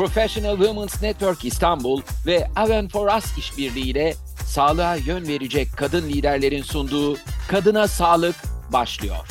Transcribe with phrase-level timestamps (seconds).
[0.00, 4.14] Professional Women's Network İstanbul ve Aven for Us işbirliğiyle
[4.46, 7.16] sağlığa yön verecek kadın liderlerin sunduğu
[7.48, 8.36] Kadına Sağlık
[8.72, 9.26] başlıyor.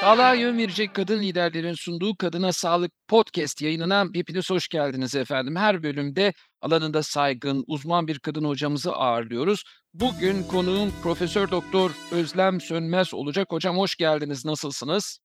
[0.00, 5.56] Sağlığa yön verecek kadın liderlerin sunduğu Kadına Sağlık Podcast yayınına hepiniz hoş geldiniz efendim.
[5.56, 9.64] Her bölümde alanında saygın, uzman bir kadın hocamızı ağırlıyoruz.
[9.94, 13.46] Bugün konuğum Profesör Doktor Özlem Sönmez olacak.
[13.50, 14.44] Hocam hoş geldiniz.
[14.44, 15.21] Nasılsınız?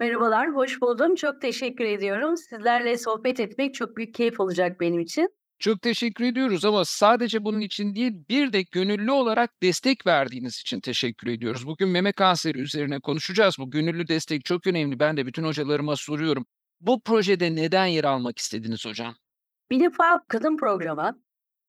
[0.00, 1.14] Merhabalar, hoş buldum.
[1.14, 2.36] Çok teşekkür ediyorum.
[2.36, 5.28] Sizlerle sohbet etmek çok büyük keyif olacak benim için.
[5.58, 10.80] Çok teşekkür ediyoruz ama sadece bunun için değil bir de gönüllü olarak destek verdiğiniz için
[10.80, 11.66] teşekkür ediyoruz.
[11.66, 13.56] Bugün meme kanseri üzerine konuşacağız.
[13.58, 15.00] Bu gönüllü destek çok önemli.
[15.00, 16.46] Ben de bütün hocalarıma soruyorum.
[16.80, 19.14] Bu projede neden yer almak istediniz hocam?
[19.70, 21.20] Bir defa kadın programı.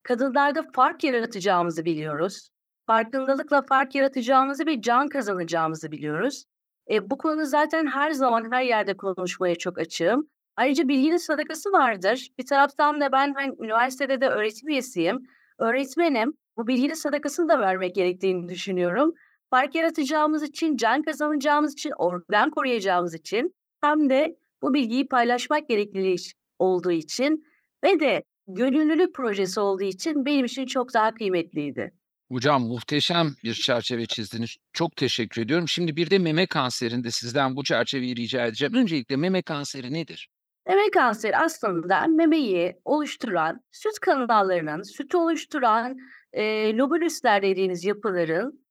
[0.03, 2.49] Kadınlarda fark yaratacağımızı biliyoruz.
[2.87, 6.45] Farkındalıkla fark yaratacağımızı ve can kazanacağımızı biliyoruz.
[6.89, 10.27] E, bu konu zaten her zaman her yerde konuşmaya çok açığım.
[10.55, 12.27] Ayrıca bilginin sadakası vardır.
[12.39, 15.23] Bir taraftan da ben hani, üniversitede de öğretim üyesiyim.
[15.59, 16.33] Öğretmenim.
[16.57, 19.13] Bu bilginin sadakasını da vermek gerektiğini düşünüyorum.
[19.49, 26.15] Fark yaratacağımız için, can kazanacağımız için, organ koruyacağımız için hem de bu bilgiyi paylaşmak gerekliliği
[26.59, 27.45] olduğu için
[27.83, 31.91] ve de gönüllülük projesi olduğu için benim için çok daha kıymetliydi.
[32.31, 34.57] Hocam muhteşem bir çerçeve çizdiniz.
[34.73, 35.67] Çok teşekkür ediyorum.
[35.67, 38.73] Şimdi bir de meme kanserinde sizden bu çerçeveyi rica edeceğim.
[38.73, 40.29] Öncelikle meme kanseri nedir?
[40.67, 45.97] Meme kanseri aslında memeyi oluşturan, süt kanallarının, sütü oluşturan
[46.33, 48.65] e, lobülüsler dediğiniz yapıların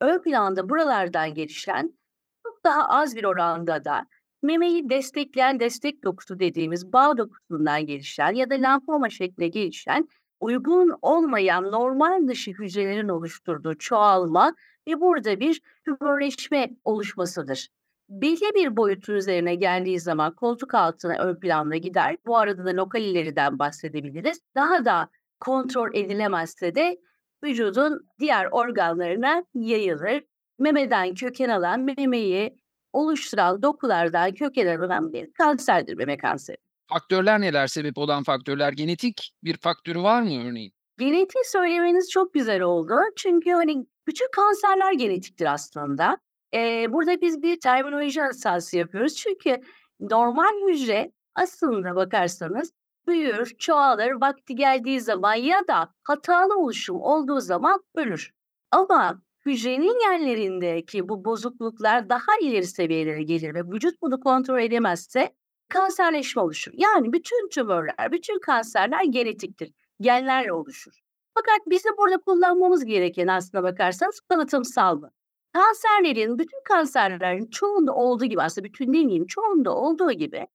[0.00, 1.98] ön planda buralardan gelişen
[2.46, 4.06] çok daha az bir oranda da
[4.42, 10.08] memeyi destekleyen destek dokusu dediğimiz bağ dokusundan gelişen ya da lenfoma şeklinde gelişen
[10.40, 14.54] uygun olmayan normal dışı hücrelerin oluşturduğu çoğalma
[14.88, 17.68] ve burada bir tümörleşme oluşmasıdır.
[18.08, 22.16] Belli bir boyutun üzerine geldiği zaman koltuk altına ön planda gider.
[22.26, 24.40] Bu arada da lokal ileriden bahsedebiliriz.
[24.54, 25.08] Daha da
[25.40, 26.98] kontrol edilemezse de
[27.44, 30.24] vücudun diğer organlarına yayılır.
[30.58, 32.56] Memeden köken alan, memeyi
[32.92, 36.63] oluşturan dokulardan köken alan bir kanserdir meme kanseri.
[36.86, 38.72] Faktörler neler sebep olan faktörler?
[38.72, 40.72] Genetik bir faktörü var mı örneğin?
[40.98, 42.94] Genetik söylemeniz çok güzel oldu.
[43.16, 46.18] Çünkü hani bütün kanserler genetiktir aslında.
[46.54, 49.14] Ee, burada biz bir terminoloji hassası yapıyoruz.
[49.16, 49.60] Çünkü
[50.00, 52.72] normal hücre aslında bakarsanız
[53.06, 58.30] büyür, çoğalır, vakti geldiği zaman ya da hatalı oluşum olduğu zaman ölür.
[58.70, 65.34] Ama hücrenin yerlerindeki bu bozukluklar daha ileri seviyelere gelir ve vücut bunu kontrol edemezse
[65.68, 66.72] kanserleşme oluşur.
[66.74, 69.72] Yani bütün tümörler, bütün kanserler genetiktir.
[70.00, 70.92] Genlerle oluşur.
[71.34, 75.10] Fakat bizim burada kullanmamız gereken aslına bakarsanız kalıtımsal mı?
[75.52, 80.46] Kanserlerin, bütün kanserlerin çoğunda olduğu gibi aslında bütün demeyeyim çoğunda olduğu gibi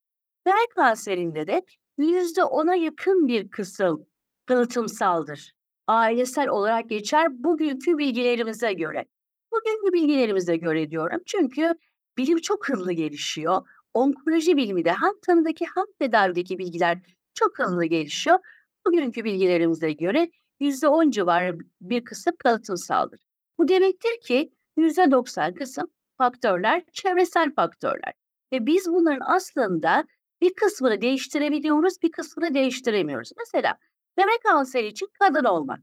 [0.45, 1.65] bel kanserinde de
[1.97, 4.05] yüzde ona yakın bir kısım
[4.45, 5.53] kalıtımsaldır.
[5.87, 9.05] Ailesel olarak geçer bugünkü bilgilerimize göre.
[9.51, 11.73] Bugünkü bilgilerimize göre diyorum çünkü
[12.17, 16.97] bilim çok hızlı gelişiyor onkoloji bilimi de hem tanıdaki hem tedavideki bilgiler
[17.33, 18.39] çok hızlı gelişiyor.
[18.85, 23.19] Bugünkü bilgilerimize göre %10 civarı bir kısım kalıtımsaldır.
[23.57, 28.13] Bu demektir ki %90 kısım faktörler çevresel faktörler.
[28.53, 30.05] Ve biz bunların aslında
[30.41, 33.31] bir kısmını değiştirebiliyoruz, bir kısmını değiştiremiyoruz.
[33.37, 33.77] Mesela
[34.17, 35.79] meme kanseri için kadın olmak.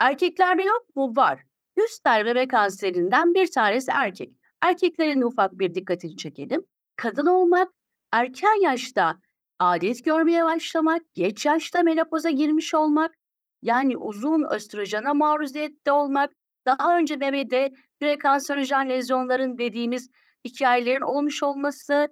[0.00, 1.12] Erkeklerde yok mu?
[1.16, 1.40] Var.
[1.76, 4.32] 100 tane meme kanserinden bir tanesi erkek.
[4.62, 6.64] Erkeklerin ufak bir dikkatini çekelim
[6.98, 7.72] kadın olmak,
[8.12, 9.16] erken yaşta
[9.58, 13.14] adet görmeye başlamak, geç yaşta menopoza girmiş olmak,
[13.62, 16.32] yani uzun östrojena maruziyette olmak,
[16.66, 20.10] daha önce memede prekanserojen lezyonların dediğimiz
[20.44, 22.08] hikayelerin olmuş olması,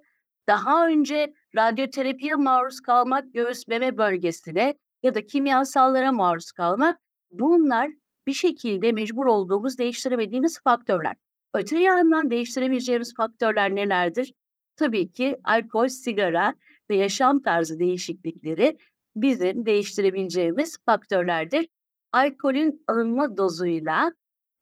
[0.47, 4.73] daha önce radyoterapiye maruz kalmak göğüs meme bölgesine
[5.03, 6.99] ya da kimyasallara maruz kalmak
[7.31, 7.89] bunlar
[8.27, 11.15] bir şekilde mecbur olduğumuz değiştiremediğimiz faktörler.
[11.53, 14.33] Öte yandan değiştiremeyeceğimiz faktörler nelerdir?
[14.77, 16.55] Tabii ki alkol, sigara
[16.89, 18.77] ve yaşam tarzı değişiklikleri
[19.15, 21.67] bizim değiştirebileceğimiz faktörlerdir.
[22.11, 24.11] Alkolün alınma dozuyla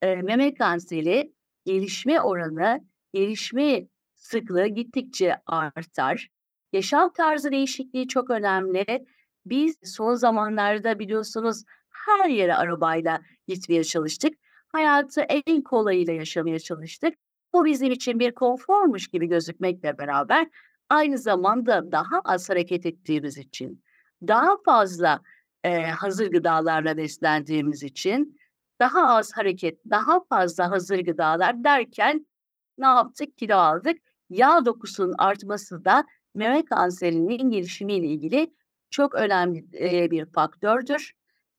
[0.02, 1.32] e, meme kanseri
[1.64, 2.80] gelişme oranı,
[3.14, 6.28] gelişme sıklığı gittikçe artar.
[6.72, 9.06] Yaşam tarzı değişikliği çok önemli.
[9.46, 14.38] Biz son zamanlarda biliyorsunuz her yere arabayla gitmeye çalıştık.
[14.68, 17.14] Hayatı en kolayıyla yaşamaya çalıştık.
[17.56, 20.48] Bu bizim için bir konformuş gibi gözükmekle beraber
[20.88, 23.84] aynı zamanda daha az hareket ettiğimiz için,
[24.22, 25.20] daha fazla
[25.64, 28.38] e, hazır gıdalarla beslendiğimiz için,
[28.80, 32.26] daha az hareket, daha fazla hazır gıdalar derken
[32.78, 33.38] ne yaptık?
[33.38, 33.96] Kilo aldık.
[34.30, 36.04] Yağ dokusunun artması da
[36.34, 38.54] meme kanserinin gelişimiyle ilgili
[38.90, 41.12] çok önemli e, bir faktördür.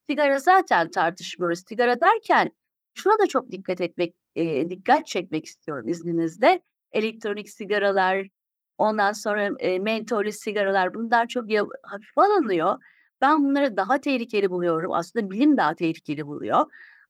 [0.10, 1.64] Sigara zaten tartışmıyoruz.
[1.68, 2.52] Sigara derken
[2.94, 6.62] şuna da çok dikkat etmek, e, dikkat çekmek istiyorum izninizle.
[6.92, 8.28] Elektronik sigaralar,
[8.78, 12.84] ondan sonra e, mentollü sigaralar bunlar çok ya, hafif alınıyor.
[13.22, 14.94] Ben bunları daha tehlikeli buluyorum.
[14.94, 16.66] Aslında bilim daha tehlikeli buluyor.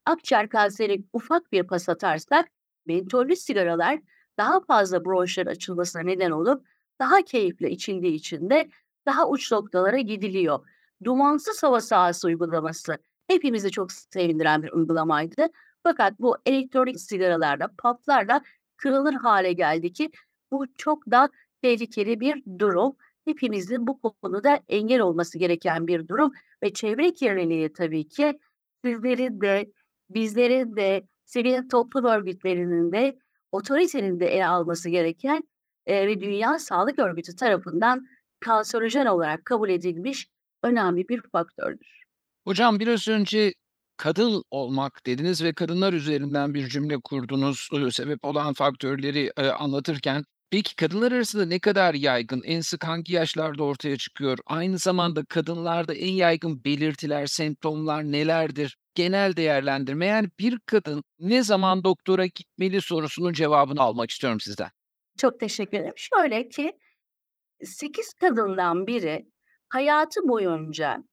[0.06, 2.48] Akciğer kanseri ufak bir pas atarsak
[2.86, 3.98] mentollü sigaralar
[4.38, 6.66] daha fazla bronşlar açılmasına neden olup
[6.98, 8.68] daha keyifli içildiği için de
[9.06, 10.58] daha uç noktalara gidiliyor.
[11.04, 15.48] Dumansız hava sahası uygulaması hepimizi çok sevindiren bir uygulamaydı.
[15.88, 18.42] Fakat bu elektronik sigaralarla, patlarla
[18.76, 20.10] kırılır hale geldi ki
[20.50, 21.30] bu çok da
[21.62, 22.96] tehlikeli bir durum.
[23.24, 26.32] Hepimizin bu konuda engel olması gereken bir durum
[26.62, 28.38] ve çevre kirliliği tabii ki
[28.84, 29.72] sizlerin de,
[30.10, 33.18] bizlerin de, sivil toplum örgütlerinin de,
[33.52, 35.42] otoritenin de ele alması gereken
[35.86, 38.06] e, ve Dünya Sağlık Örgütü tarafından
[38.40, 40.28] kanserojen olarak kabul edilmiş
[40.62, 42.02] önemli bir faktördür.
[42.46, 43.52] Hocam biraz önce
[43.98, 50.24] kadın olmak dediniz ve kadınlar üzerinden bir cümle kurdunuz sebep olan faktörleri e, anlatırken.
[50.50, 54.38] Peki kadınlar arasında ne kadar yaygın, en sık hangi yaşlarda ortaya çıkıyor?
[54.46, 58.76] Aynı zamanda kadınlarda en yaygın belirtiler, semptomlar nelerdir?
[58.94, 64.70] Genel değerlendirme yani bir kadın ne zaman doktora gitmeli sorusunun cevabını almak istiyorum sizden.
[65.18, 65.94] Çok teşekkür ederim.
[65.96, 66.72] Şöyle ki
[67.64, 69.26] 8 kadından biri
[69.68, 71.04] hayatı boyunca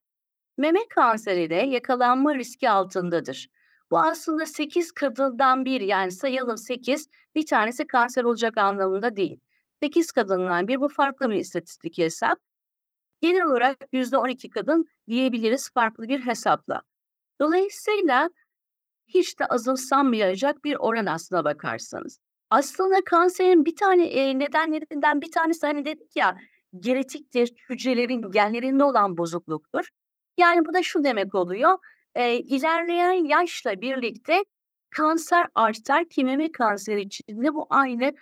[0.58, 3.50] meme kanseriyle yakalanma riski altındadır.
[3.92, 9.40] Bu aslında 8 kadından bir yani sayalım 8 bir tanesi kanser olacak anlamında değil.
[9.84, 12.40] 8 kadından bir bu farklı bir istatistik hesap.
[13.22, 16.82] Genel olarak %12 kadın diyebiliriz farklı bir hesapla.
[17.42, 18.30] Dolayısıyla
[19.08, 22.20] hiç de azımsanmayacak bir oran aslına bakarsanız.
[22.50, 26.38] Aslında kanserin bir tane e, nedenlerinden bir tanesi hani dedik ya
[26.80, 29.90] genetiktir, hücrelerin genlerinde olan bozukluktur.
[30.38, 31.78] Yani bu da şu demek oluyor.
[32.16, 34.44] E, ilerleyen yaşla birlikte
[34.90, 38.14] kanser artar ki meme kanseri için de bu aynı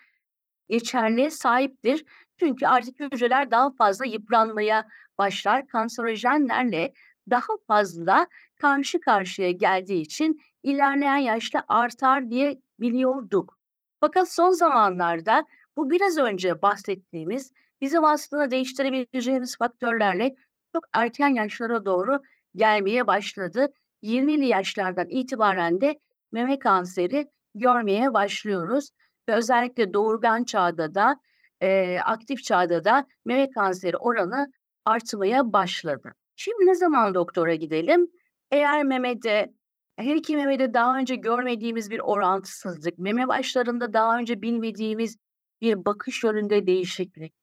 [0.69, 2.06] geçerliğe sahiptir.
[2.39, 4.88] Çünkü artık hücreler daha fazla yıpranmaya
[5.18, 5.68] başlar.
[5.68, 6.94] Kanserojenlerle
[7.30, 13.57] daha fazla karşı karşıya geldiği için ilerleyen yaşta artar diye biliyorduk.
[14.00, 15.45] Fakat son zamanlarda
[15.77, 17.51] bu biraz önce bahsettiğimiz
[17.81, 20.36] bizim aslında değiştirebileceğimiz faktörlerle
[20.74, 22.20] çok erken yaşlara doğru
[22.56, 23.68] gelmeye başladı.
[24.04, 26.00] 20'li yaşlardan itibaren de
[26.31, 28.90] meme kanseri görmeye başlıyoruz.
[29.30, 31.20] Ve özellikle doğurgan çağda da
[31.62, 34.52] e, aktif çağda da meme kanseri oranı
[34.86, 36.14] artmaya başladı.
[36.36, 38.08] Şimdi ne zaman doktora gidelim?
[38.52, 39.54] Eğer memede
[39.98, 45.18] her iki memede daha önce görmediğimiz bir orantısızlık, meme başlarında daha önce bilmediğimiz
[45.62, 47.34] bir bakış yönünde değişiklik,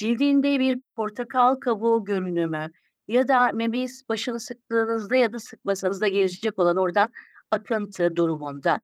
[0.00, 2.70] cildinde bir portakal kabuğu görünümü
[3.08, 7.08] ya da memeyi başını sıktığınızda ya da sıkmasanız da gelecek olan oradan
[7.50, 8.80] akıntı durumunda.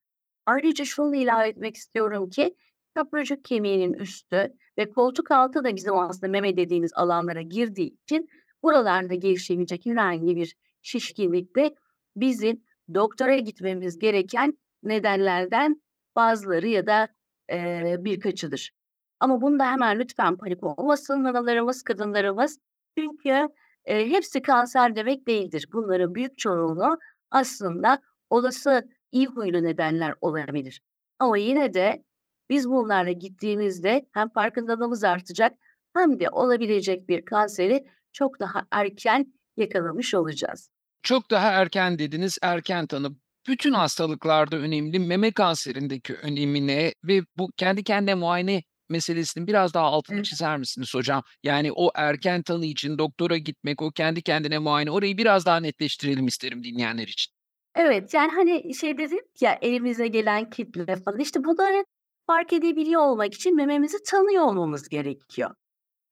[0.47, 2.57] Ayrıca şunu ilave etmek istiyorum ki
[2.95, 8.29] kapracık kemiğinin üstü ve koltuk altı da bizim aslında meme dediğimiz alanlara girdiği için
[8.63, 11.75] buralarda gelişebilecek herhangi bir şişkinlik de
[12.17, 12.63] bizim
[12.95, 15.83] doktora gitmemiz gereken nedenlerden
[16.17, 17.09] bazıları ya da
[17.53, 18.76] e, birkaçıdır.
[19.21, 22.59] Ama bunda hemen lütfen panik olmasın analarımız, kadınlarımız.
[22.99, 23.49] Çünkü
[23.85, 25.69] e, hepsi kanser demek değildir.
[25.73, 26.99] Bunların büyük çoğunluğu
[27.31, 30.83] aslında olası iyi huylu nedenler olabilir.
[31.19, 32.05] Ama yine de
[32.51, 35.53] biz bunlarla gittiğimizde hem farkındalığımız artacak
[35.97, 40.71] hem de olabilecek bir kanseri çok daha erken yakalamış olacağız.
[41.03, 43.09] Çok daha erken dediniz, erken tanı.
[43.49, 50.23] Bütün hastalıklarda önemli, meme kanserindeki önemine ve bu kendi kendine muayene meselesinin biraz daha altını
[50.23, 51.23] çizer misiniz hocam?
[51.43, 56.27] Yani o erken tanı için doktora gitmek, o kendi kendine muayene, orayı biraz daha netleştirelim
[56.27, 57.33] isterim dinleyenler için.
[57.75, 61.85] Evet, yani, hani, şey dedik ya, elimize gelen kitle falan, işte, bunları
[62.27, 65.51] fark edebiliyor olmak için mememizi tanıyor olmamız gerekiyor.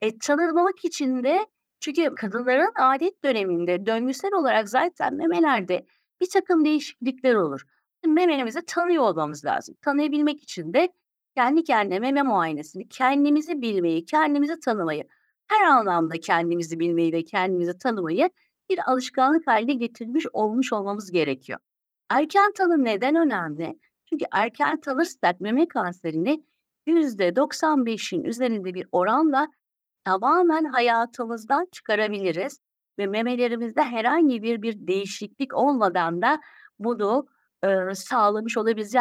[0.01, 1.47] E, tanımak için de
[1.81, 5.87] çünkü kadınların adet döneminde döngüsel olarak zaten memelerde
[6.21, 7.63] bir takım değişiklikler olur.
[8.07, 9.77] Mememizi tanıyor olmamız lazım.
[9.83, 10.93] Tanıyabilmek için de
[11.37, 15.05] kendi kendine meme muayenesini, kendimizi bilmeyi, kendimizi tanımayı,
[15.49, 18.31] her anlamda kendimizi bilmeyi ve kendimizi tanımayı
[18.71, 21.59] bir alışkanlık haline getirmiş olmuş olmamız gerekiyor.
[22.11, 23.79] Erken tanı neden önemli?
[24.09, 26.45] Çünkü erken tanırsak meme kanserini
[26.87, 29.49] %95'in üzerinde bir oranla
[30.05, 32.61] tamamen hayatımızdan çıkarabiliriz
[32.99, 36.41] ve memelerimizde herhangi bir bir değişiklik olmadan da
[36.79, 37.27] bunu,
[37.65, 38.95] eee, sağlamış olabiliriz.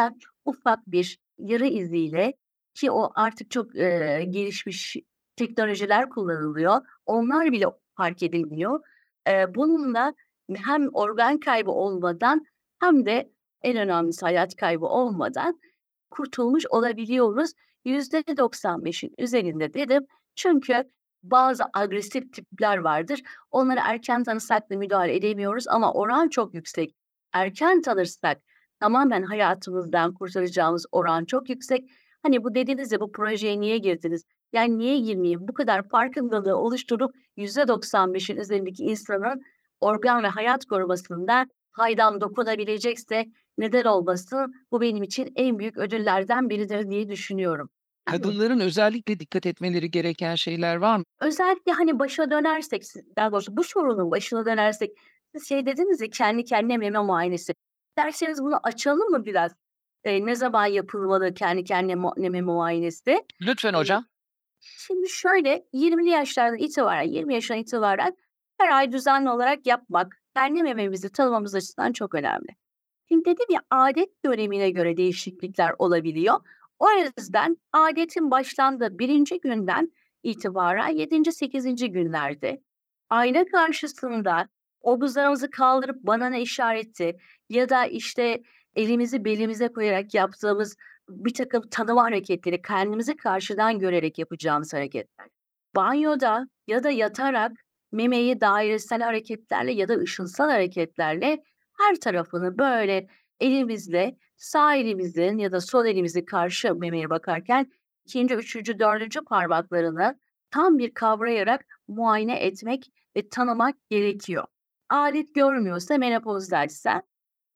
[0.44, 2.34] ufak bir yara iziyle
[2.74, 4.96] ki o artık çok, eee, gelişmiş
[5.36, 6.80] teknolojiler kullanılıyor.
[7.06, 8.80] Onlar bile fark edilmiyor.
[9.26, 10.14] Eee, bununla
[10.56, 12.44] hem organ kaybı olmadan
[12.80, 15.60] hem de en önemlisi hayat kaybı olmadan
[16.10, 17.52] kurtulmuş olabiliyoruz.
[17.84, 20.06] %95'in üzerinde dedim.
[20.36, 20.84] Çünkü
[21.22, 23.22] bazı agresif tipler vardır.
[23.50, 26.94] Onları erken tanısak da müdahale edemiyoruz ama oran çok yüksek.
[27.32, 28.42] Erken tanırsak
[28.80, 31.90] tamamen hayatımızdan kurtaracağımız oran çok yüksek.
[32.22, 34.22] Hani bu dediniz ya bu projeye niye girdiniz?
[34.52, 35.40] Yani niye girmeyeyim?
[35.48, 39.42] Bu kadar farkındalığı oluşturup %95'in üzerindeki insanın
[39.80, 43.24] organ ve hayat korumasında faydam dokunabilecekse
[43.58, 44.52] neden olmasın?
[44.72, 47.68] Bu benim için en büyük ödüllerden biridir diye düşünüyorum.
[48.04, 51.04] Kadınların özellikle dikkat etmeleri gereken şeyler var mı?
[51.20, 52.82] Özellikle hani başa dönersek,
[53.16, 54.90] daha doğrusu bu sorunun başına dönersek,
[55.34, 57.54] siz şey dediniz ya kendi kendine meme muayenesi.
[57.98, 59.52] Derseniz bunu açalım mı biraz?
[60.04, 63.24] Ee, ne zaman yapılmalı kendi kendine muayenesi?
[63.40, 64.04] Lütfen hocam.
[64.60, 68.16] Şimdi şöyle 20'li yaşlardan itibaren, 20 yaşından itibaren
[68.58, 72.48] her ay düzenli olarak yapmak kendi mememizi tanımamız açısından çok önemli.
[73.08, 76.40] Şimdi dedim ya adet dönemine göre değişiklikler olabiliyor.
[76.78, 81.32] O yüzden adetin başlandığı birinci günden itibaren 7.
[81.32, 81.92] 8.
[81.92, 82.62] günlerde
[83.10, 84.48] ayna karşısında
[84.84, 87.16] omuzlarımızı kaldırıp bana ne işareti
[87.48, 88.42] ya da işte
[88.76, 90.76] elimizi belimize koyarak yaptığımız
[91.08, 95.26] bir takım tanıma hareketleri kendimizi karşıdan görerek yapacağımız hareketler.
[95.76, 97.52] Banyoda ya da yatarak
[97.92, 101.42] memeyi dairesel hareketlerle ya da ışılsal hareketlerle
[101.78, 103.08] her tarafını böyle
[103.40, 107.72] elimizle sağ elimizin ya da sol elimizi karşı memeye bakarken
[108.04, 110.18] ikinci, üçüncü, dördüncü parmaklarını
[110.50, 114.44] tam bir kavrayarak muayene etmek ve tanımak gerekiyor.
[114.94, 117.02] Adet görmüyorsa menopozdaysa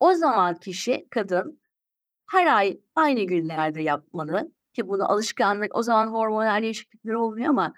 [0.00, 1.61] o zaman kişi kadın
[2.30, 7.75] her ay aynı günlerde yapmalı ki bunu alışkanlık o zaman hormonal değişiklikler olmuyor ama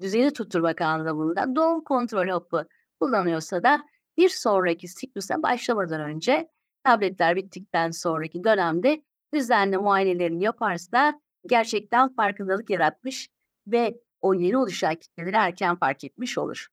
[0.00, 2.68] düzeni tutturmak anlamında doğum kontrol hapı
[3.00, 3.82] kullanıyorsa da
[4.16, 6.48] bir sonraki siklüse başlamadan önce
[6.84, 9.02] tabletler bittikten sonraki dönemde
[9.34, 13.28] düzenli muayenelerini yaparsa gerçekten farkındalık yaratmış
[13.66, 16.68] ve o yeni oluşan kitleleri erken fark etmiş olur.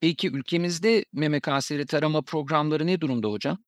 [0.00, 3.58] Peki ülkemizde meme kanseri tarama programları ne durumda hocam?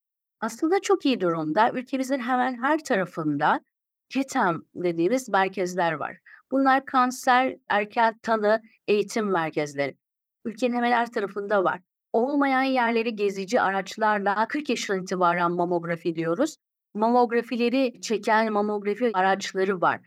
[0.40, 1.70] Aslında çok iyi durumda.
[1.72, 3.60] Ülkemizin hemen her tarafında
[4.08, 6.18] KETEM dediğimiz merkezler var.
[6.50, 9.96] Bunlar kanser, erken tanı, eğitim merkezleri.
[10.44, 11.80] Ülkenin hemen her tarafında var.
[12.12, 16.56] Olmayan yerleri gezici araçlarla 40 yaşından itibaren mamografi diyoruz.
[16.94, 20.00] Mamografileri çeken mamografi araçları var.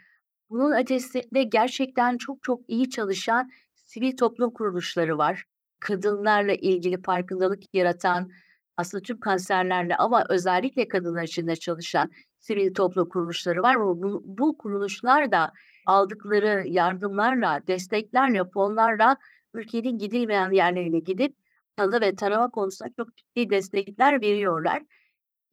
[0.50, 5.46] Bunun ötesinde gerçekten çok çok iyi çalışan sivil toplum kuruluşları var.
[5.86, 8.32] Kadınlarla ilgili farkındalık yaratan,
[8.78, 13.80] aslında tüm kanserlerle ama özellikle kadınlar için de çalışan sivil toplum kuruluşları var.
[13.80, 15.52] Bu, bu kuruluşlar da
[15.86, 19.18] aldıkları yardımlarla, desteklerle, fonlarla
[19.54, 21.36] ülkenin gidilmeyen yerlerine gidip
[21.78, 24.84] tanı ve tarama konusunda çok ciddi destekler veriyorlar.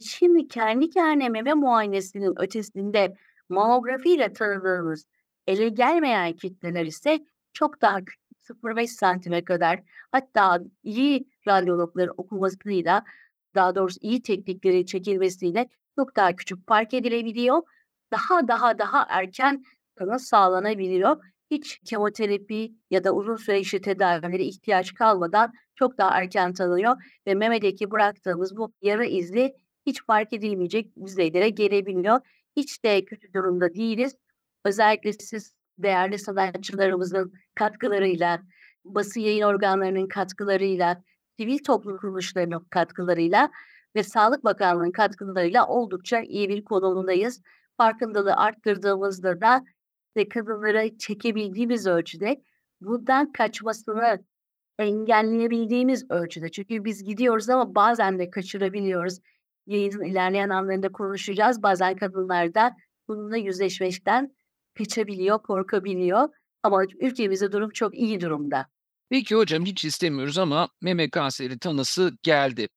[0.00, 3.16] Şimdi kendi kendine meme muayenesinin ötesinde
[3.48, 5.06] mamografiyle tanıdığımız
[5.46, 7.18] ele gelmeyen kitleler ise
[7.52, 9.80] çok daha küçük 0,5 santime kadar
[10.12, 13.04] hatta iyi radyologların okumasıyla
[13.54, 17.62] daha doğrusu iyi teknikleri çekilmesiyle çok daha küçük fark edilebiliyor.
[18.12, 19.64] Daha daha daha erken
[19.96, 21.16] tanı sağlanabiliyor.
[21.50, 26.96] Hiç kemoterapi ya da uzun süreçli tedavilere ihtiyaç kalmadan çok daha erken tanınıyor
[27.26, 29.54] ve memedeki bıraktığımız bu yara izi
[29.86, 32.20] hiç fark edilmeyecek düzeylere gelebiliyor.
[32.56, 34.16] Hiç de kötü durumda değiliz.
[34.64, 38.42] Özellikle siz değerli sanatçılarımızın katkılarıyla,
[38.84, 41.02] basın yayın organlarının katkılarıyla,
[41.38, 43.50] sivil toplum kuruluşlarının katkılarıyla
[43.96, 47.42] ve Sağlık Bakanlığı'nın katkılarıyla oldukça iyi bir konumundayız.
[47.76, 49.64] Farkındalığı arttırdığımızda da
[50.16, 52.42] ve kadınlara çekebildiğimiz ölçüde
[52.80, 54.24] bundan kaçmasını
[54.78, 56.50] engelleyebildiğimiz ölçüde.
[56.50, 59.18] Çünkü biz gidiyoruz ama bazen de kaçırabiliyoruz.
[59.66, 61.62] Yayının ilerleyen anlarında konuşacağız.
[61.62, 62.76] Bazen kadınlar da
[63.08, 64.32] bununla yüzleşmekten
[64.78, 66.28] kaçabiliyor, korkabiliyor.
[66.62, 68.66] Ama ülkemizde durum çok iyi durumda.
[69.10, 72.68] Peki hocam hiç istemiyoruz ama meme kanseri tanısı geldi.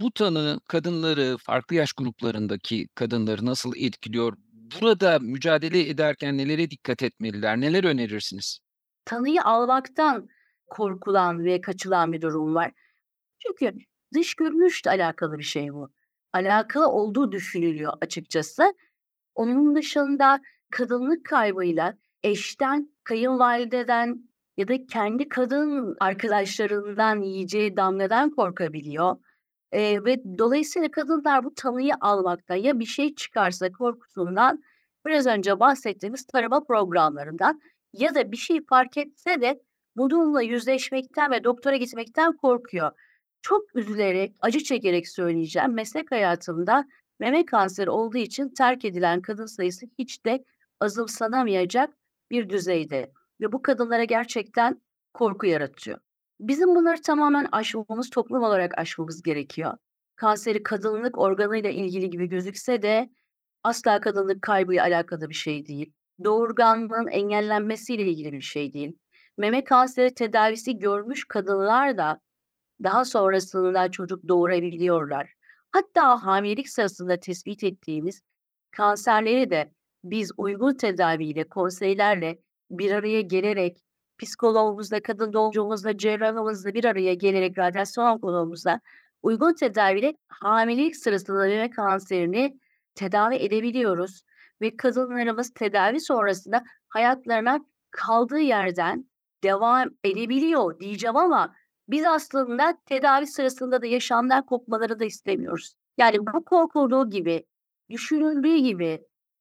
[0.00, 4.36] Bu tanı kadınları, farklı yaş gruplarındaki kadınları nasıl etkiliyor?
[4.80, 7.60] Burada mücadele ederken nelere dikkat etmeliler?
[7.60, 8.58] Neler önerirsiniz?
[9.04, 10.28] Tanıyı almaktan
[10.66, 12.72] korkulan ve kaçılan bir durum var.
[13.38, 13.78] Çünkü
[14.14, 15.90] dış görünüşle alakalı bir şey bu.
[16.32, 18.74] Alakalı olduğu düşünülüyor açıkçası.
[19.34, 29.16] Onun dışında kadınlık kaybıyla eşten, kayınvalideden ya da kendi kadın arkadaşlarından yiyeceği damladan korkabiliyor.
[29.72, 34.62] Ee, ve dolayısıyla kadınlar bu tanıyı almaktan ya bir şey çıkarsa korkusundan
[35.06, 37.60] biraz önce bahsettiğimiz tarama programlarından
[37.92, 39.60] ya da bir şey fark etse de
[39.96, 42.92] bununla yüzleşmekten ve doktora gitmekten korkuyor.
[43.42, 45.74] Çok üzülerek, acı çekerek söyleyeceğim.
[45.74, 46.84] Meslek hayatımda
[47.20, 50.44] meme kanseri olduğu için terk edilen kadın sayısı hiç de
[50.80, 51.94] azımsanamayacak
[52.30, 54.82] bir düzeyde ve bu kadınlara gerçekten
[55.14, 55.98] korku yaratıyor.
[56.40, 59.76] Bizim bunları tamamen aşmamız, toplum olarak aşmamız gerekiyor.
[60.16, 63.10] Kanseri kadınlık organıyla ilgili gibi gözükse de
[63.64, 65.92] asla kadınlık kaybıyla alakalı bir şey değil.
[66.24, 68.98] Doğurganlığın engellenmesiyle ilgili bir şey değil.
[69.38, 72.20] Meme kanseri tedavisi görmüş kadınlar da
[72.82, 75.34] daha sonrasında çocuk doğurabiliyorlar.
[75.72, 78.22] Hatta hamilelik sırasında tespit ettiğimiz
[78.70, 79.72] kanserleri de
[80.04, 82.38] biz uygun tedaviyle, konseylerle
[82.70, 83.78] bir araya gelerek,
[84.18, 88.80] psikologumuzla, kadın doğumcumuzla, cerrahımızla bir araya gelerek, radyasyon onkologumuzla
[89.22, 92.58] uygun tedaviyle hamilelik sırasında meme kanserini
[92.94, 94.22] tedavi edebiliyoruz.
[94.60, 99.04] Ve kadınlarımız tedavi sonrasında hayatlarına kaldığı yerden
[99.44, 101.54] devam edebiliyor diyeceğim ama
[101.88, 105.74] biz aslında tedavi sırasında da yaşamdan kopmaları da istemiyoruz.
[105.98, 107.44] Yani bu korkulduğu gibi,
[107.90, 109.00] düşünüldüğü gibi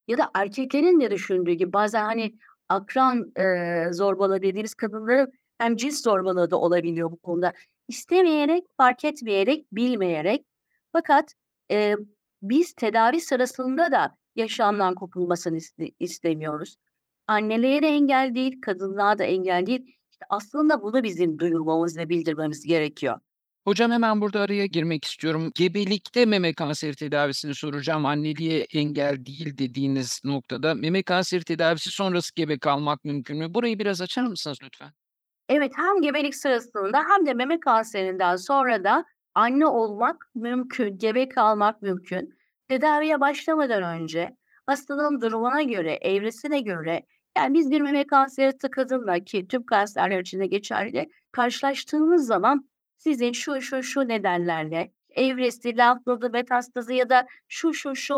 [0.09, 2.35] ya da erkeklerin de düşündüğü gibi bazen hani
[2.69, 7.53] akran e, zorbalığı dediğiniz kadınların hem cins zorbalığı da olabiliyor bu konuda.
[7.87, 10.45] İstemeyerek, fark etmeyerek, bilmeyerek
[10.91, 11.33] fakat
[11.71, 11.95] e,
[12.41, 16.75] biz tedavi sırasında da yaşamdan kopulmasını iste- istemiyoruz.
[17.27, 19.85] Anneliğe de engel değil, kadınlığa da engel değil.
[20.11, 23.19] İşte aslında bunu bizim duyurmamız ve bildirmemiz gerekiyor.
[23.63, 25.51] Hocam hemen burada araya girmek istiyorum.
[25.55, 28.05] Gebelikte meme kanseri tedavisini soracağım.
[28.05, 33.53] Anneliğe engel değil dediğiniz noktada meme kanseri tedavisi sonrası gebe kalmak mümkün mü?
[33.53, 34.89] Burayı biraz açar mısınız lütfen?
[35.49, 41.81] Evet, hem gebelik sırasında hem de meme kanserinden sonra da anne olmak mümkün, gebe kalmak
[41.81, 42.35] mümkün.
[42.69, 47.03] Tedaviye başlamadan önce hastanın durumuna göre, evresine göre
[47.37, 53.31] yani biz bir meme kanseri kadınla ki tüm kanserler için de geçerli karşılaştığımız zaman sizin
[53.31, 58.13] şu şu şu nedenlerle evresi, lenf nodu metastazı ya da şu şu şu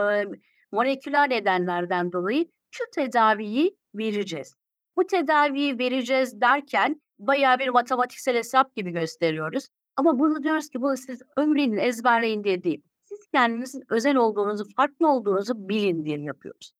[0.00, 0.24] e,
[0.72, 4.54] moleküler nedenlerden dolayı şu tedaviyi vereceğiz.
[4.96, 9.68] Bu tedaviyi vereceğiz derken bayağı bir matematiksel hesap gibi gösteriyoruz.
[9.96, 12.82] Ama bunu diyoruz ki bunu siz ömrünün ezberleyin diye değil.
[13.04, 16.72] Siz kendinizin özel olduğunuzu, farklı olduğunuzu bilin diye yapıyoruz.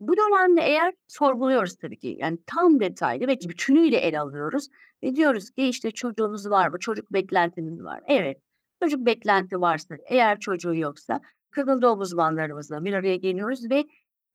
[0.00, 4.68] Bu dönemde eğer sorguluyoruz tabii ki yani tam detaylı ve bütünüyle ele alıyoruz
[5.02, 6.78] ve diyoruz ki işte çocuğunuz var mı?
[6.78, 8.00] Çocuk beklentiniz var.
[8.06, 8.38] Evet.
[8.82, 11.20] Çocuk beklenti varsa, eğer çocuğu yoksa
[11.56, 13.84] doğum uzmanlarımızla bir araya geliyoruz ve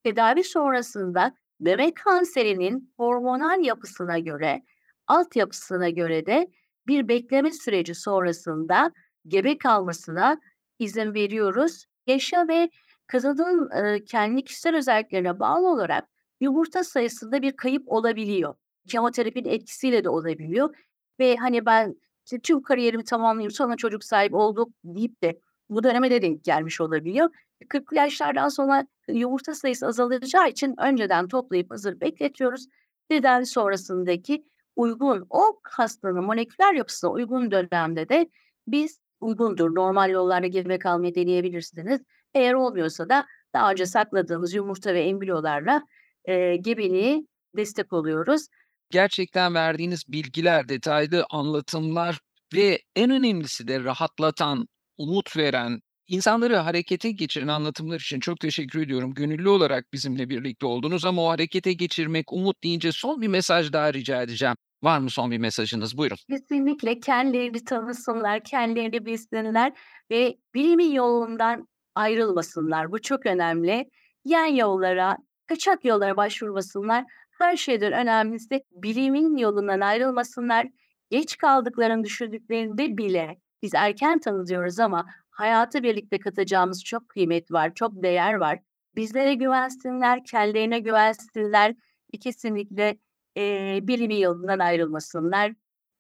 [0.04, 4.64] tedavi sonrasında bebek kanserinin hormonal yapısına göre,
[5.08, 6.48] altyapısına göre de
[6.88, 8.92] bir bekleme süreci sonrasında
[9.28, 10.40] gebe kalmasına
[10.80, 11.86] izin veriyoruz.
[12.08, 12.70] Yaşa ve
[13.14, 16.10] kadının e, kendi kişisel özelliklerine bağlı olarak
[16.42, 18.56] yumurta sayısında bir kayıp olabiliyor.
[18.88, 20.76] Kemoterapinin etkisiyle de olabiliyor.
[21.20, 21.96] Ve hani ben
[22.26, 26.82] işte tüm kariyerimi tamamlayayım sonra çocuk sahibi olduk deyip de bu döneme de denk gelmiş
[26.82, 27.30] olabiliyor.
[27.70, 32.68] 40 yaşlardan sonra yumurta sayısı azalacağı için önceden toplayıp hazır bekletiyoruz.
[33.10, 34.46] Tedavi sonrasındaki
[34.76, 38.30] uygun o hastanın moleküler yapısına uygun dönemde de
[38.68, 39.76] biz uygundur.
[39.76, 42.02] Normal yollarla gebe kalmayı deneyebilirsiniz.
[42.36, 45.82] Eğer olmuyorsa da daha önce sakladığımız yumurta ve embriyolarla
[46.26, 48.48] e, gebeliği destek oluyoruz.
[48.90, 52.20] Gerçekten verdiğiniz bilgiler, detaylı anlatımlar
[52.54, 54.68] ve en önemlisi de rahatlatan,
[54.98, 59.14] umut veren, insanları harekete geçiren anlatımlar için çok teşekkür ediyorum.
[59.14, 63.94] Gönüllü olarak bizimle birlikte oldunuz ama o harekete geçirmek, umut deyince son bir mesaj daha
[63.94, 64.56] rica edeceğim.
[64.84, 65.98] Var mı son bir mesajınız?
[65.98, 66.18] Buyurun.
[66.30, 69.74] Kesinlikle kendilerini tanısınlar, kendilerini bilsinler
[70.12, 72.92] ve bilimin yolundan ayrılmasınlar.
[72.92, 73.90] Bu çok önemli.
[74.26, 77.06] Yan yollara, kaçak yollara başvurmasınlar.
[77.40, 80.68] Her şeyden önemlisi bilimin yolundan ayrılmasınlar.
[81.10, 88.04] Geç kaldıklarını düşündüklerinde bile biz erken tanıyoruz ama hayatı birlikte katacağımız çok kıymet var, çok
[88.04, 88.60] değer var.
[88.96, 91.76] Bizlere güvensinler, kendilerine güvensinler
[92.14, 92.98] ve kesinlikle
[93.38, 95.54] e, bilimi yolundan ayrılmasınlar.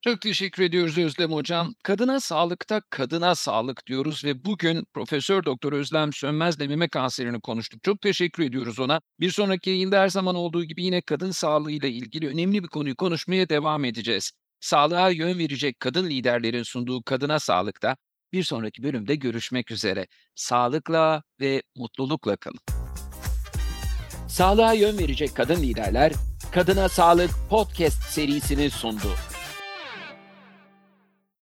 [0.06, 1.76] Çok teşekkür ediyoruz Özlem Hocam.
[1.84, 7.84] Kadına sağlıkta kadına sağlık diyoruz ve bugün Profesör Doktor Özlem Sönmez'le meme kanserini konuştuk.
[7.84, 9.02] Çok teşekkür ediyoruz ona.
[9.20, 13.50] Bir sonraki yayında her zaman olduğu gibi yine kadın sağlığıyla ilgili önemli bir konuyu konuşmaya
[13.50, 14.32] devam edeceğiz.
[14.60, 17.96] Sağlığa yön verecek kadın liderlerin sunduğu Kadına Sağlık'ta
[18.34, 20.08] bir sonraki bölümde görüşmek üzere.
[20.36, 22.60] Sağlıkla ve mutlulukla kalın.
[24.28, 26.14] Sağlığa yön verecek kadın liderler
[26.52, 29.10] Kadına Sağlık podcast serisini sundu.